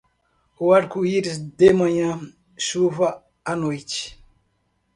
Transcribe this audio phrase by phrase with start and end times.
[0.59, 2.19] O arco-íris de manhã,
[2.57, 4.17] chuva à noite.